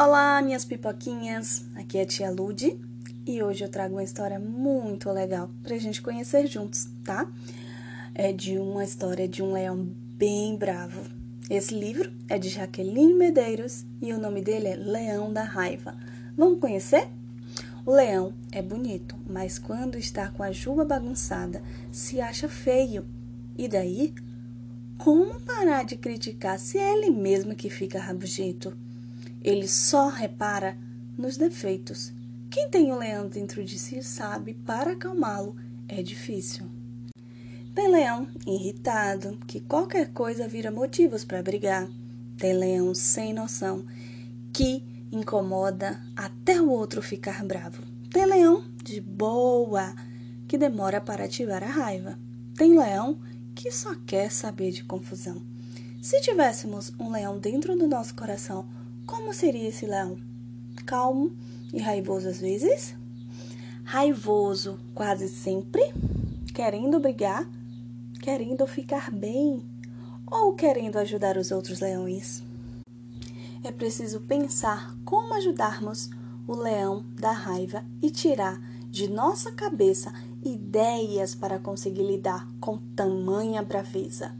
[0.00, 1.66] Olá, minhas pipoquinhas!
[1.74, 2.80] Aqui é a tia Lude
[3.26, 7.28] e hoje eu trago uma história muito legal pra gente conhecer juntos, tá?
[8.14, 11.02] É de uma história de um leão bem bravo.
[11.50, 15.96] Esse livro é de Jaqueline Medeiros e o nome dele é Leão da Raiva.
[16.36, 17.08] Vamos conhecer?
[17.84, 21.60] O leão é bonito, mas quando está com a juba bagunçada,
[21.90, 23.04] se acha feio.
[23.56, 24.14] E daí?
[24.96, 28.78] Como parar de criticar se é ele mesmo que fica rabugento?
[29.42, 30.76] Ele só repara
[31.16, 32.12] nos defeitos.
[32.50, 36.66] Quem tem o leão dentro de si sabe, para acalmá-lo é difícil.
[37.74, 41.88] Tem leão irritado, que qualquer coisa vira motivos para brigar.
[42.36, 43.84] Tem leão sem noção,
[44.52, 47.82] que incomoda até o outro ficar bravo.
[48.10, 49.94] Tem leão de boa,
[50.46, 52.18] que demora para ativar a raiva.
[52.56, 53.20] Tem leão
[53.54, 55.42] que só quer saber de confusão.
[56.00, 58.68] Se tivéssemos um leão dentro do nosso coração,
[59.08, 60.18] como seria esse leão?
[60.84, 61.34] Calmo
[61.72, 62.94] e raivoso às vezes?
[63.82, 65.82] Raivoso quase sempre?
[66.54, 67.48] Querendo brigar?
[68.20, 69.64] Querendo ficar bem?
[70.30, 72.42] Ou querendo ajudar os outros leões?
[73.64, 76.10] É preciso pensar como ajudarmos
[76.46, 80.12] o leão da raiva e tirar de nossa cabeça
[80.44, 84.36] ideias para conseguir lidar com tamanha braveza.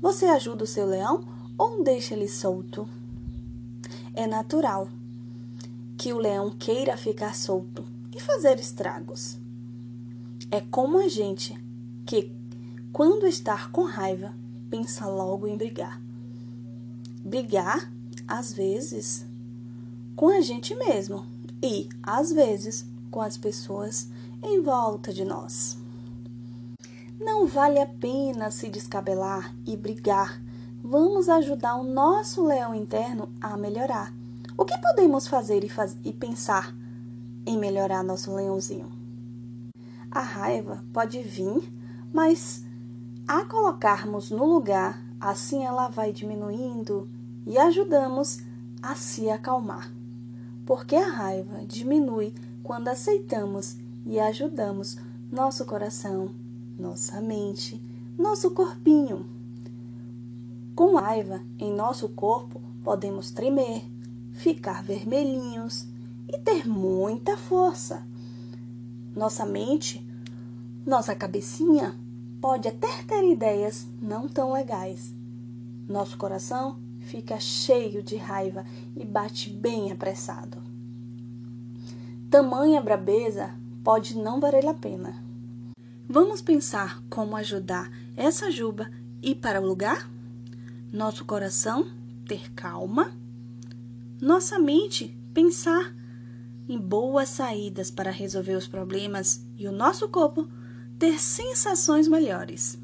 [0.00, 1.24] Você ajuda o seu leão
[1.56, 2.88] ou deixa ele solto?
[4.14, 4.88] É natural
[5.96, 9.38] que o leão queira ficar solto e fazer estragos.
[10.50, 11.56] É como a gente
[12.04, 12.30] que,
[12.92, 14.34] quando está com raiva,
[14.68, 16.00] pensa logo em brigar.
[17.24, 17.90] Brigar,
[18.26, 19.24] às vezes,
[20.16, 21.26] com a gente mesmo
[21.62, 24.08] e, às vezes, com as pessoas
[24.42, 25.78] em volta de nós.
[27.20, 30.42] Não vale a pena se descabelar e brigar
[30.82, 34.12] vamos ajudar o nosso leão interno a melhorar.
[34.58, 36.74] O que podemos fazer e, faz e pensar
[37.46, 38.90] em melhorar nosso leãozinho?
[40.10, 41.72] A raiva pode vir,
[42.12, 42.64] mas
[43.26, 47.08] a colocarmos no lugar, assim ela vai diminuindo
[47.46, 48.40] e ajudamos
[48.82, 49.90] a se acalmar.
[50.66, 54.98] Porque a raiva diminui quando aceitamos e ajudamos
[55.30, 56.34] nosso coração,
[56.78, 57.80] nossa mente,
[58.18, 59.41] nosso corpinho
[60.74, 63.84] com raiva em nosso corpo, podemos tremer,
[64.32, 65.86] ficar vermelhinhos
[66.28, 68.06] e ter muita força.
[69.14, 70.06] Nossa mente,
[70.86, 71.94] nossa cabecinha,
[72.40, 75.14] pode até ter ideias não tão legais.
[75.88, 78.64] Nosso coração fica cheio de raiva
[78.96, 80.58] e bate bem apressado.
[82.30, 83.54] Tamanha brabeza
[83.84, 85.22] pode não valer a pena.
[86.08, 88.90] Vamos pensar como ajudar essa juba
[89.22, 90.10] ir para o lugar?
[90.92, 91.90] Nosso coração
[92.26, 93.16] ter calma,
[94.20, 95.94] nossa mente pensar
[96.68, 100.46] em boas saídas para resolver os problemas e o nosso corpo
[100.98, 102.78] ter sensações melhores.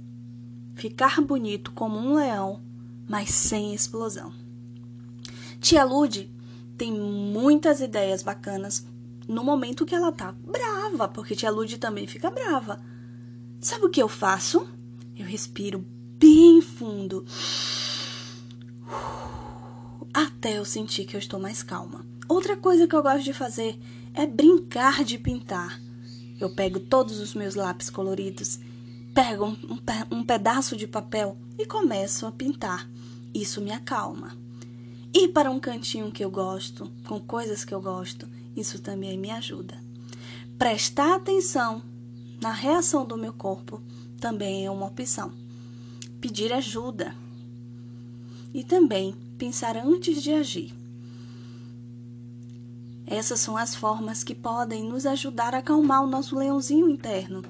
[0.75, 2.63] Ficar bonito como um leão,
[3.07, 4.33] mas sem explosão.
[5.61, 6.31] Tia Lude
[6.77, 8.87] tem muitas ideias bacanas
[9.29, 12.81] no momento que ela tá brava, porque tia Lude também fica brava.
[13.61, 14.67] Sabe o que eu faço?
[15.17, 15.85] Eu respiro
[16.19, 17.25] bem fundo
[20.13, 22.05] até eu sentir que eu estou mais calma.
[22.29, 23.79] Outra coisa que eu gosto de fazer
[24.15, 25.81] é brincar de pintar.
[26.41, 28.59] Eu pego todos os meus lápis coloridos,
[29.15, 32.89] pego um, um, um pedaço de papel e começo a pintar.
[33.35, 34.37] Isso me acalma.
[35.13, 39.31] Ir para um cantinho que eu gosto, com coisas que eu gosto, isso também me
[39.31, 39.83] ajuda.
[40.59, 41.83] Prestar atenção
[42.41, 43.83] na reação do meu corpo
[44.21, 45.33] também é uma opção.
[46.21, 47.15] Pedir ajuda.
[48.53, 50.75] E também pensar antes de agir.
[53.07, 57.43] Essas são as formas que podem nos ajudar a acalmar o nosso leãozinho interno.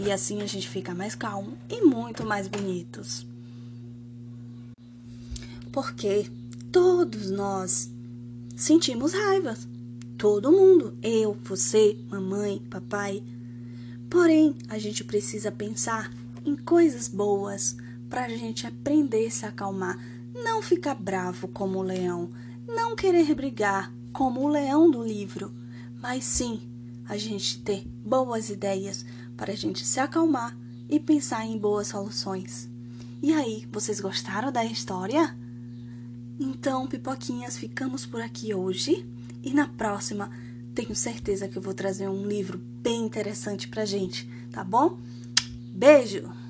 [0.00, 3.26] E assim a gente fica mais calmo e muito mais bonitos.
[5.70, 6.26] Porque
[6.70, 7.90] todos nós
[8.56, 9.54] sentimos raiva.
[10.16, 13.22] Todo mundo, eu, você, mamãe, papai.
[14.08, 16.10] Porém, a gente precisa pensar
[16.44, 17.76] em coisas boas
[18.12, 19.98] para a gente aprender a se acalmar,
[20.34, 22.28] não ficar bravo como o leão,
[22.68, 25.50] não querer brigar como o leão do livro,
[25.98, 26.60] mas sim
[27.08, 29.02] a gente ter boas ideias
[29.34, 30.54] para a gente se acalmar
[30.90, 32.68] e pensar em boas soluções.
[33.22, 35.34] E aí, vocês gostaram da história?
[36.38, 39.06] Então, pipoquinhas, ficamos por aqui hoje
[39.42, 40.30] e na próxima
[40.74, 44.98] tenho certeza que eu vou trazer um livro bem interessante pra gente, tá bom?
[45.74, 46.41] Beijo!